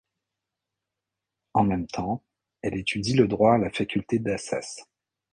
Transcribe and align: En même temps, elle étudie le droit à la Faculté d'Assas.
En 1.53 1.63
même 1.63 1.85
temps, 1.85 2.23
elle 2.63 2.75
étudie 2.75 3.13
le 3.13 3.27
droit 3.27 3.53
à 3.53 3.57
la 3.59 3.69
Faculté 3.69 4.17
d'Assas. 4.17 4.77